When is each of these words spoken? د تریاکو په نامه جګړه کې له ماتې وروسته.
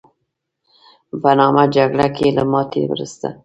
د 0.03 0.03
تریاکو 1.07 1.15
په 1.21 1.31
نامه 1.39 1.63
جګړه 1.75 2.07
کې 2.15 2.27
له 2.37 2.43
ماتې 2.51 2.81
وروسته. 2.87 3.27